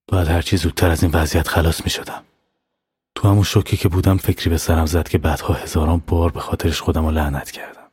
باید 0.08 0.28
هرچی 0.28 0.58
زودتر 0.58 0.90
از 0.90 1.04
این 1.04 1.12
وضعیت 1.16 1.48
خلاص 1.48 1.84
می 1.84 1.90
شدم 1.90 2.24
تو 3.16 3.28
همون 3.28 3.44
شوکی 3.44 3.78
که 3.78 3.90
بودم 3.90 4.18
فکری 4.18 4.50
به 4.50 4.58
سرم 4.58 4.86
زد 4.86 5.08
که 5.08 5.18
بعدها 5.18 5.54
هزاران 5.54 6.02
بار 6.08 6.32
به 6.32 6.40
خاطرش 6.40 6.82
خودم 6.82 7.06
رو 7.06 7.12
لعنت 7.12 7.52
کردم. 7.52 7.92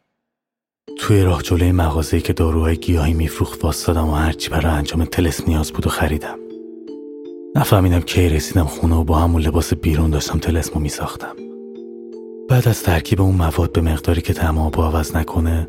توی 0.98 1.22
راه 1.22 1.42
جلوی 1.42 1.72
مغازه‌ای 1.72 2.22
که 2.22 2.32
داروهای 2.32 2.76
گیاهی 2.76 3.14
میفروخت 3.14 3.64
واسدادم 3.64 4.08
و 4.08 4.14
هرچی 4.14 4.50
برای 4.50 4.72
انجام 4.72 5.04
تلس 5.04 5.48
نیاز 5.48 5.72
بود 5.72 5.86
و 5.86 5.90
خریدم. 5.90 6.38
نفهمیدم 7.56 8.00
کی 8.00 8.28
رسیدم 8.28 8.64
خونه 8.64 8.94
و 8.94 9.04
با 9.04 9.18
همون 9.18 9.42
لباس 9.42 9.74
بیرون 9.74 10.10
داشتم 10.10 10.38
تلسمو 10.38 10.80
میساختم. 10.80 11.36
بعد 12.48 12.68
از 12.68 12.82
ترکیب 12.82 13.20
اون 13.20 13.34
مواد 13.34 13.72
به 13.72 13.80
مقداری 13.80 14.22
که 14.22 14.34
تمام 14.34 14.70
با 14.70 14.86
عوض 14.86 15.16
نکنه 15.16 15.68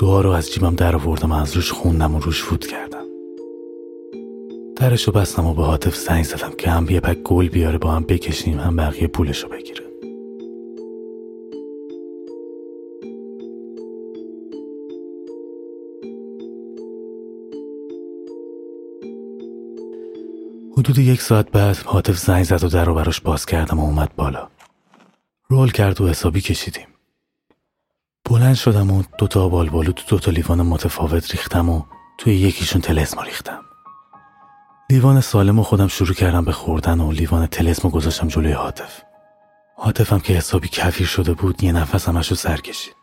دعا 0.00 0.20
رو 0.20 0.30
از 0.30 0.52
جیبم 0.52 0.74
در 0.74 0.96
آوردم 0.96 1.32
و 1.32 1.34
از 1.34 1.56
روش 1.56 1.72
خوندم 1.72 2.14
و 2.14 2.18
روش 2.18 2.42
فوت 2.42 2.66
کردم. 2.66 3.03
درشو 4.84 5.12
بستم 5.12 5.46
و 5.46 5.54
به 5.54 5.64
حاطف 5.64 5.96
زنگ 5.96 6.24
زدم 6.24 6.52
که 6.58 6.70
هم 6.70 6.90
یه 6.90 7.00
پک 7.00 7.18
گل 7.18 7.48
بیاره 7.48 7.78
با 7.78 7.92
هم 7.92 8.02
بکشیم 8.02 8.60
هم 8.60 8.76
بقیه 8.76 9.06
پولشو 9.08 9.48
بگیره. 9.48 9.84
حدود 20.78 20.98
یک 20.98 21.22
ساعت 21.22 21.50
بعد 21.50 21.76
حاطف 21.76 22.18
زنگ 22.18 22.44
زد 22.44 22.64
و 22.64 22.68
در 22.68 22.84
رو 22.84 22.94
براش 22.94 23.20
باز 23.20 23.46
کردم 23.46 23.80
و 23.80 23.84
اومد 23.84 24.16
بالا. 24.16 24.48
رول 25.48 25.70
کرد 25.70 26.00
و 26.00 26.08
حسابی 26.08 26.40
کشیدیم. 26.40 26.86
بلند 28.30 28.54
شدم 28.54 28.90
و 28.90 29.02
دوتا 29.18 29.48
بالو 29.48 29.82
تو 29.82 30.02
دوتا 30.08 30.30
لیوان 30.30 30.62
متفاوت 30.62 31.30
ریختم 31.30 31.68
و 31.68 31.82
توی 32.18 32.34
یکیشون 32.34 32.80
تلسما 32.80 33.22
ریختم. 33.22 33.63
لیوان 34.90 35.20
سالم 35.20 35.58
و 35.58 35.62
خودم 35.62 35.88
شروع 35.88 36.14
کردم 36.14 36.44
به 36.44 36.52
خوردن 36.52 37.00
و 37.00 37.12
لیوان 37.12 37.46
تلسمو 37.46 37.90
گذاشتم 37.90 38.28
جلوی 38.28 38.52
حاطف 38.52 39.02
حاطفم 39.76 40.18
که 40.18 40.32
حسابی 40.32 40.68
کفیر 40.68 41.06
شده 41.06 41.34
بود 41.34 41.62
یه 41.62 41.72
نفس 41.72 42.08
همش 42.08 42.28
رو 42.28 42.36
سر 42.36 42.56
کشید. 42.56 42.94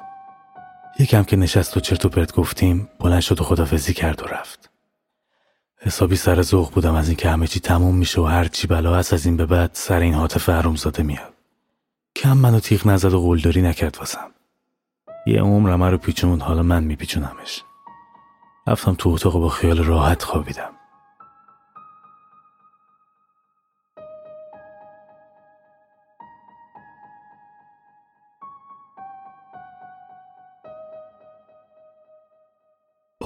یکم 1.00 1.24
که 1.24 1.36
نشست 1.36 1.78
و 1.78 1.80
چرت 1.80 2.06
و 2.06 2.10
پرت 2.10 2.34
گفتیم 2.34 2.90
بلند 3.00 3.22
شد 3.22 3.42
و 3.42 3.44
خدافزی 3.44 3.94
کرد 3.94 4.22
و 4.22 4.26
رفت. 4.26 4.70
حسابی 5.78 6.16
سر 6.16 6.42
ذوق 6.42 6.74
بودم 6.74 6.96
از 6.96 7.08
اینکه 7.08 7.30
همه 7.30 7.48
چی 7.48 7.60
تموم 7.60 7.96
میشه 7.96 8.22
و 8.22 8.26
هر 8.26 8.46
چی 8.46 8.68
بلا 8.68 8.96
هست 8.96 9.14
از 9.14 9.26
این 9.26 9.38
به 9.38 9.46
بعد 9.46 9.72
سر 9.74 10.00
این 10.00 10.14
حاطف 10.14 10.76
زاده 10.76 11.04
میاد. 11.04 11.34
کم 12.16 12.38
منو 12.38 12.60
تیغ 12.60 12.88
نزد 12.88 13.14
و 13.14 13.22
قلدری 13.22 13.62
نکرد 13.62 13.98
واسم. 13.98 14.32
یه 15.28 15.42
عمر 15.42 15.90
رو 15.90 15.98
پیچون 15.98 16.42
حالا 16.42 16.64
من 16.64 16.84
میپیچونمش. 16.84 17.64
رفتم 18.68 18.96
تو 18.96 19.10
اتاق 19.10 19.34
با 19.34 19.50
خیال 19.50 19.84
راحت 19.84 20.24
خوابیدم. 20.24 20.81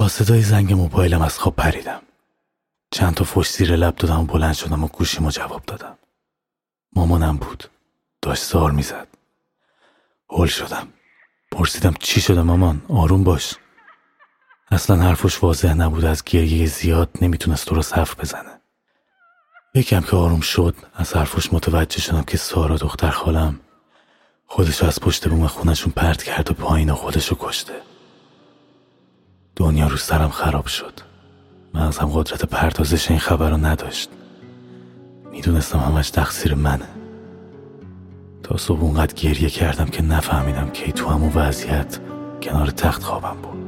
صدای 0.07 0.41
زنگ 0.41 0.73
موبایلم 0.73 1.21
از 1.21 1.39
خواب 1.39 1.55
پریدم. 1.55 2.01
چند 2.91 3.13
تا 3.13 3.23
فش 3.23 3.49
زیر 3.49 3.75
لب 3.75 3.95
دادم 3.95 4.19
و 4.19 4.25
بلند 4.25 4.53
شدم 4.53 4.83
و 4.83 4.87
گوشیمو 4.87 5.31
جواب 5.31 5.63
دادم. 5.67 5.97
مامانم 6.95 7.37
بود. 7.37 7.63
داشت 8.21 8.43
زار 8.43 8.71
می‌زد. 8.71 9.07
هل 10.29 10.45
شدم. 10.45 10.87
پرسیدم 11.51 11.93
چی 11.99 12.21
شده 12.21 12.41
مامان؟ 12.41 12.81
آروم 12.89 13.23
باش. 13.23 13.55
اصلا 14.71 14.95
حرفش 14.95 15.43
واضح 15.43 15.73
نبود. 15.73 16.05
از 16.05 16.23
گریه 16.23 16.65
زیاد 16.65 17.09
نمی‌تونست 17.21 17.67
درست 17.67 17.97
حرف 17.97 18.19
بزنه. 18.19 18.59
یکم 19.73 20.01
که 20.01 20.15
آروم 20.15 20.39
شد 20.39 20.75
از 20.93 21.13
حرفش 21.13 21.53
متوجه 21.53 22.01
شدم 22.01 22.23
که 22.23 22.37
سارا 22.37 22.77
دختر 22.77 23.09
خالم 23.09 23.59
خودش 24.45 24.83
از 24.83 24.99
پشت 24.99 25.27
بوم 25.27 25.47
خونشون 25.47 25.93
پرت 25.95 26.23
کرد 26.23 26.51
و 26.51 26.53
پایین 26.53 26.93
خودشو 26.93 27.35
کشته. 27.39 27.81
دنیا 29.55 29.87
رو 29.87 29.97
سرم 29.97 30.29
خراب 30.29 30.67
شد. 30.67 30.93
مغزم 31.73 32.11
قدرت 32.13 32.45
پردازش 32.45 33.09
این 33.11 33.19
خبر 33.19 33.49
رو 33.49 33.57
نداشت. 33.57 34.09
می‌دونستم 35.31 35.79
همش 35.79 36.09
تقصیر 36.09 36.55
منه. 36.55 36.87
تا 38.43 38.57
صبح 38.57 38.81
اونقدر 38.81 39.13
گریه 39.13 39.49
کردم 39.49 39.85
که 39.85 40.01
نفهمیدم 40.01 40.69
کی 40.69 40.91
تو 40.91 41.09
همون 41.09 41.31
وضعیت 41.35 41.99
کنار 42.43 42.67
تخت 42.67 43.03
خوابم 43.03 43.37
بود. 43.41 43.64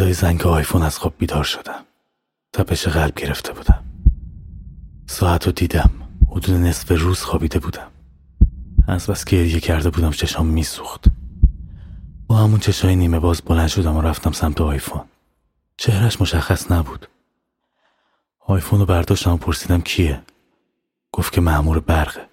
صدای 0.00 0.12
زنگ 0.12 0.46
آیفون 0.46 0.82
از 0.82 0.98
خواب 0.98 1.14
بیدار 1.18 1.44
شدم. 1.44 1.84
تپش 2.52 2.88
قلب 2.88 3.14
گرفته 3.14 3.52
بودم. 3.52 3.84
ساعت 5.06 5.46
رو 5.46 5.52
دیدم. 5.52 5.90
حدود 6.30 6.50
نصف 6.50 6.90
روز 6.90 7.20
خوابیده 7.20 7.58
بودم. 7.58 7.90
از 8.88 9.06
بس 9.06 9.24
گریه 9.24 9.60
کرده 9.60 9.90
بودم 9.90 10.10
چشام 10.10 10.46
میسوخت. 10.46 11.04
با 12.26 12.36
همون 12.36 12.60
چشای 12.60 12.96
نیمه 12.96 13.18
باز 13.18 13.42
بلند 13.42 13.68
شدم 13.68 13.96
و 13.96 14.00
رفتم 14.00 14.32
سمت 14.32 14.60
آیفون. 14.60 15.04
چهرش 15.76 16.20
مشخص 16.20 16.70
نبود. 16.70 17.08
آیفون 18.46 18.78
رو 18.78 18.86
برداشتم 18.86 19.32
و 19.32 19.36
پرسیدم 19.36 19.80
کیه؟ 19.80 20.22
گفت 21.12 21.32
که 21.32 21.40
معمور 21.40 21.80
برقه. 21.80 22.26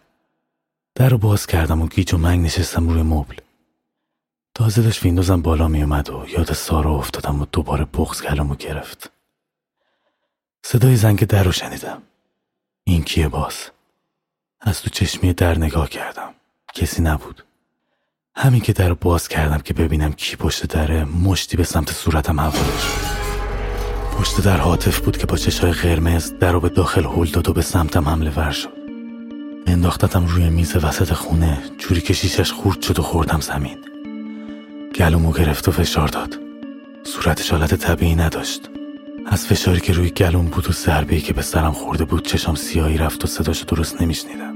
در 0.96 1.10
رو 1.10 1.18
باز 1.18 1.48
کردم 1.48 1.82
و 1.82 1.88
گیج 1.88 2.14
و 2.14 2.18
منگ 2.18 2.46
نشستم 2.46 2.90
روی 2.90 3.02
مبل. 3.02 3.36
تازه 4.58 4.82
داشت 4.82 5.04
ویندوزم 5.04 5.42
بالا 5.42 5.68
می 5.68 5.82
اومد 5.82 6.10
و 6.10 6.26
یاد 6.30 6.54
سارا 6.54 6.96
افتادم 6.96 7.42
و 7.42 7.46
دوباره 7.52 7.86
بغز 7.86 8.22
کلمو 8.22 8.56
گرفت. 8.56 9.12
صدای 10.66 10.96
زنگ 10.96 11.26
در 11.26 11.44
رو 11.44 11.52
شنیدم. 11.52 12.02
این 12.84 13.04
کیه 13.04 13.28
باز؟ 13.28 13.56
از 14.62 14.82
تو 14.82 14.90
چشمی 14.90 15.34
در 15.34 15.58
نگاه 15.58 15.90
کردم. 15.90 16.34
کسی 16.74 17.02
نبود. 17.02 17.44
همین 18.36 18.62
که 18.62 18.74
در 18.74 18.94
باز 18.94 19.28
کردم 19.28 19.58
که 19.58 19.74
ببینم 19.74 20.14
کی 20.14 20.36
پشت 20.36 20.66
دره 20.66 21.06
مشتی 21.06 21.58
به 21.58 21.64
سمت 21.64 21.92
صورتم 21.92 22.52
شد. 22.52 23.08
پشت 24.18 24.42
در 24.42 24.58
حاطف 24.58 25.00
بود 25.00 25.18
که 25.18 25.26
با 25.26 25.38
چشای 25.38 25.72
قرمز 25.72 26.34
در 26.40 26.52
رو 26.52 26.60
به 26.60 26.70
داخل 26.70 27.06
هل 27.06 27.26
داد 27.26 27.50
و 27.50 27.54
به 27.54 27.62
سمتم 27.62 28.10
حمله 28.10 28.32
ور 28.32 28.52
شد. 28.52 28.78
انداختتم 29.68 30.26
روی 30.26 30.50
میز 30.50 30.76
وسط 30.76 31.14
خونه. 31.14 31.64
جوری 31.78 32.02
که 32.02 32.14
شیشش 32.14 32.52
خورد 32.52 32.82
شد 32.82 33.00
و 33.00 33.02
خوردم 33.02 33.42
زمین. 33.42 33.97
گلومو 34.98 35.32
گرفت 35.32 35.68
و 35.68 35.72
فشار 35.72 36.08
داد. 36.08 36.36
صورتش 37.04 37.52
حالت 37.52 37.76
طبیعی 37.76 38.16
نداشت. 38.16 38.70
از 39.26 39.46
فشاری 39.46 39.80
که 39.80 39.94
روی 39.94 40.10
گلوم 40.10 40.46
بود 40.46 40.70
و 40.70 40.72
ضربه 40.72 41.20
که 41.20 41.34
به 41.34 41.42
سرم 41.42 41.72
خورده 41.72 42.06
بود 42.06 42.28
چشام 42.28 42.56
سیاهی 42.56 42.98
رفت 42.98 43.24
و 43.24 43.28
صداشو 43.28 43.66
درست 43.66 44.02
نمیشنیدم. 44.02 44.54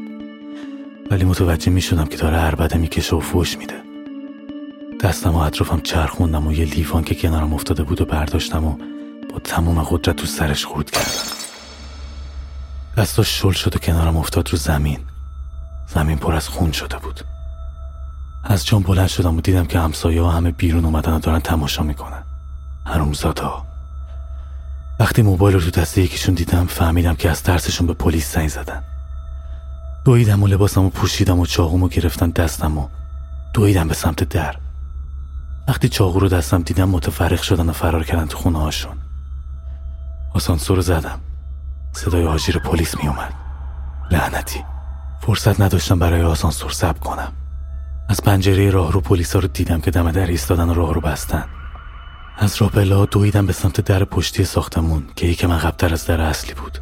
ولی 1.11 1.23
متوجه 1.23 1.71
می‌شدم 1.71 2.05
که 2.05 2.17
داره 2.17 2.37
عربده 2.37 2.77
می‌کشه 2.77 3.15
و 3.15 3.19
فوش 3.19 3.57
میده. 3.57 3.81
دستم 5.01 5.29
و 5.29 5.37
اطرافم 5.37 5.79
چرخوندم 5.79 6.47
و 6.47 6.53
یه 6.53 6.65
لیوان 6.65 7.03
که 7.03 7.15
کنارم 7.15 7.53
افتاده 7.53 7.83
بود 7.83 8.01
و 8.01 8.05
برداشتم 8.05 8.65
و 8.65 8.77
با 9.33 9.39
تمام 9.43 9.83
قدرت 9.83 10.15
تو 10.15 10.25
سرش 10.25 10.65
خورد 10.65 10.91
کردم. 10.91 11.35
دستاش 12.97 13.41
شل 13.41 13.51
شد 13.51 13.75
و 13.75 13.79
کنارم 13.79 14.17
افتاد 14.17 14.49
رو 14.49 14.57
زمین. 14.57 14.99
زمین 15.87 16.17
پر 16.17 16.35
از 16.35 16.47
خون 16.47 16.71
شده 16.71 16.97
بود. 16.97 17.21
از 18.43 18.65
جام 18.65 18.83
بلند 18.83 19.07
شدم 19.07 19.37
و 19.37 19.41
دیدم 19.41 19.65
که 19.65 19.79
همسایه 19.79 20.21
ها 20.21 20.31
همه 20.31 20.51
بیرون 20.51 20.85
اومدن 20.85 21.13
و 21.13 21.19
دارن 21.19 21.39
تماشا 21.39 21.83
می‌کنن. 21.83 22.23
ها 22.85 23.65
وقتی 24.99 25.21
موبایل 25.21 25.55
رو 25.55 25.61
تو 25.61 25.81
دست 25.81 25.97
یکیشون 25.97 26.35
دیدم 26.35 26.65
فهمیدم 26.65 27.15
که 27.15 27.29
از 27.29 27.43
ترسشون 27.43 27.87
به 27.87 27.93
پلیس 27.93 28.35
زنگ 28.35 28.49
زدن. 28.49 28.83
دویدم 30.05 30.43
و 30.43 30.47
لباسم 30.47 30.85
و 30.85 30.89
پوشیدم 30.89 31.39
و 31.39 31.45
چاقومو 31.45 31.87
گرفتن 31.87 32.29
دستم 32.29 32.77
و 32.77 32.87
دویدم 33.53 33.87
به 33.87 33.93
سمت 33.93 34.23
در. 34.23 34.55
وقتی 35.67 35.89
چاقو 35.89 36.19
رو 36.19 36.27
دستم 36.27 36.61
دیدم 36.61 36.89
متفرق 36.89 37.41
شدن 37.41 37.69
و 37.69 37.73
فرار 37.73 38.03
کردن 38.03 38.25
تو 38.25 38.37
خونه 38.37 38.59
هاشون. 38.59 38.97
آسانسور 40.33 40.75
رو 40.75 40.81
زدم. 40.81 41.19
صدای 41.91 42.25
آژیر 42.25 42.59
پلیس 42.59 42.97
می 42.97 43.07
اومد 43.07 43.33
لعنتی. 44.11 44.63
فرصت 45.21 45.61
نداشتم 45.61 45.99
برای 45.99 46.21
آسانسور 46.21 46.71
سب 46.71 46.99
کنم. 46.99 47.31
از 48.11 48.23
پنجره 48.23 48.69
راه 48.69 48.91
رو 48.91 49.01
پلیسا 49.01 49.39
رو 49.39 49.47
دیدم 49.47 49.81
که 49.81 49.91
دم 49.91 50.11
در 50.11 50.27
ایستادن 50.27 50.69
و 50.69 50.73
راه 50.73 50.93
رو 50.93 51.01
بستن. 51.01 51.45
از 52.37 52.61
راپلا 52.61 53.05
دویدم 53.05 53.45
به 53.45 53.53
سمت 53.53 53.81
در 53.81 54.03
پشتی 54.03 54.43
ساختمون 54.43 55.03
که 55.15 55.27
یکم 55.27 55.51
عقبتر 55.51 55.93
از 55.93 56.05
در 56.05 56.21
اصلی 56.21 56.53
بود. 56.53 56.77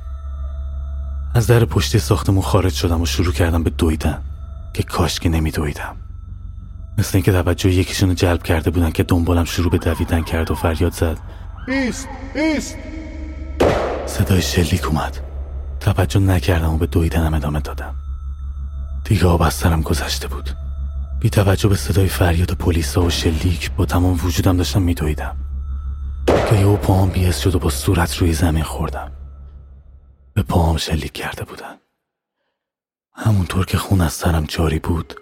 از 1.36 1.48
در 1.48 1.66
پشتی 1.66 2.00
ساختمون 2.00 2.42
خارج 2.42 2.74
شدم 2.74 3.02
و 3.02 3.06
شروع 3.06 3.34
کردم 3.34 3.64
به 3.64 3.70
دویدن 3.70 4.22
که 4.74 4.84
کاش 4.84 5.20
که 5.20 5.30
نمی 5.30 5.52
دویدم 5.52 5.96
مثل 6.98 7.12
اینکه 7.14 7.32
توجه 7.32 7.72
یکیشون 7.72 8.16
جلب 8.16 8.44
کرده 8.44 8.70
بودن 8.70 8.92
که 8.92 9.04
دنبالم 9.04 9.46
شروع 9.46 9.72
به 9.72 9.78
دویدن 9.78 10.22
کرد 10.22 10.52
و 10.52 10.56
فریاد 10.56 10.94
زد. 10.94 11.18
ایست 11.68 12.08
ایست. 12.36 12.78
صدای 14.06 14.42
شلیک 14.42 14.88
اومد. 14.88 15.18
توجه 15.80 16.20
نکردم 16.20 16.74
و 16.74 16.78
به 16.78 16.86
دویدنم 16.86 17.34
ادامه 17.34 17.60
دادم. 17.60 17.96
دیگه 19.04 19.26
آب 19.28 19.42
از 19.42 19.54
سرم 19.54 19.82
گذشته 19.82 20.28
بود. 20.28 20.69
بی 21.20 21.30
توجه 21.30 21.70
به 21.70 21.76
صدای 21.76 22.08
فریاد 22.08 22.52
پلیس 22.52 22.98
و 22.98 23.10
شلیک 23.10 23.72
با 23.72 23.86
تمام 23.86 24.20
وجودم 24.24 24.58
داشتم 24.58 24.82
میدویدم. 24.82 25.38
که 26.50 26.56
یه 26.56 26.78
پاهم 26.78 27.10
بی‌حس 27.10 27.40
شد 27.40 27.56
و 27.56 27.60
با 27.60 27.70
صورت 27.70 28.18
روی 28.18 28.34
زمین 28.34 28.64
خوردم. 28.64 29.12
به 30.34 30.44
پاهم 30.44 30.78
شلیک 30.78 31.12
کرده 31.12 31.44
بودن. 31.44 31.76
همونطور 33.14 33.66
که 33.66 33.78
خون 33.78 34.02
از 34.02 34.14
سرم 34.14 34.44
جاری 34.44 34.80
بود 34.80 35.14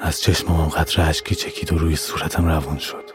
از 0.00 0.20
چشمم 0.20 0.68
قطره 0.68 1.08
اشکی 1.08 1.34
چکید 1.34 1.72
و 1.72 1.78
روی 1.78 1.96
صورتم 1.96 2.46
روان 2.46 2.78
شد. 2.78 3.13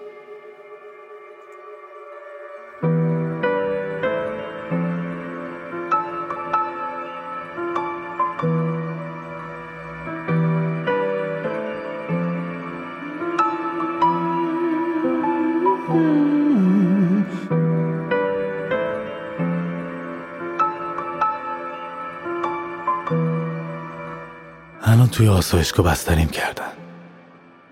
الان 24.83 25.07
توی 25.07 25.27
آسایشگاه 25.27 25.85
بستریم 25.85 26.27
کردن. 26.27 26.71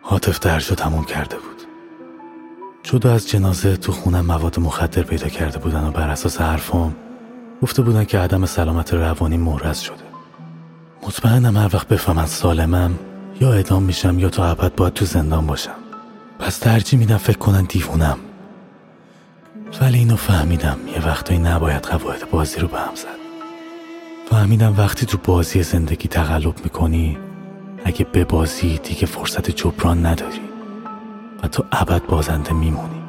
حاطف 0.02 0.40
درجا 0.40 0.76
تموم 0.76 1.04
کرده 1.04 1.36
بود. 1.36 1.62
جدا 2.84 3.14
از 3.14 3.30
جنازه 3.30 3.78
تو 3.78 3.92
خونم 3.92 4.26
مواد 4.26 4.60
مخدر 4.60 5.04
پیدا 5.04 5.28
کرده 5.28 5.60
بودن 5.60 5.88
و 5.88 5.92
بر 5.92 6.10
اساس 6.10 6.42
حرفام 6.42 6.96
گفته 7.62 7.82
بودن 7.82 8.04
که 8.04 8.20
عدم 8.20 8.46
سلامت 8.46 8.94
روانی 8.94 9.38
مورز 9.38 9.80
شده. 9.80 10.04
مطمئنم 11.04 11.58
هر 11.58 11.70
وقت 11.74 11.88
بفهمن 11.88 12.26
سالمم 12.26 13.00
یا 13.42 13.54
اعدام 13.54 13.84
میشم 13.84 14.20
یا 14.20 14.30
تا 14.30 14.46
ابد 14.46 14.76
باید 14.76 14.94
تو 14.94 15.06
زندان 15.06 15.48
باشم. 15.48 15.76
پس 16.40 16.58
ترجیح 16.58 17.00
میدم 17.00 17.18
فکر 17.18 17.38
کنن 17.38 17.64
دیوونم. 17.64 18.18
ولی 19.82 19.98
اینو 19.98 20.16
فهمیدم. 20.16 20.78
یه 20.96 21.08
وقتایی 21.08 21.40
نباید 21.40 21.84
قواعد 21.84 22.32
بازی 22.32 22.60
رو 22.60 22.68
به 22.68 22.80
هم 22.80 22.96
زد. 22.96 23.17
فهمیدم 24.38 24.76
وقتی 24.78 25.06
تو 25.06 25.18
بازی 25.24 25.64
زندگی 25.64 26.08
تقلب 26.08 26.54
می‌کنی 26.64 27.18
اگه 27.86 28.06
به 28.12 28.26
بازی 28.26 28.78
دیگه 28.78 29.06
فرصت 29.06 29.52
جبران 29.52 30.06
نداری 30.06 30.42
و 31.44 31.48
تو 31.48 31.64
ابد 31.72 32.06
بازنده 32.06 32.54
میمونی. 32.54 33.02